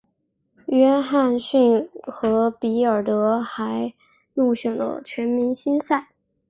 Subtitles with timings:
[0.65, 3.93] 约翰逊和比尔德还
[4.33, 6.09] 入选了全明星赛。